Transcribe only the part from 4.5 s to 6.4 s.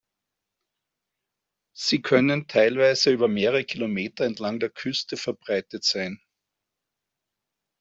der Küste verbreitet sein.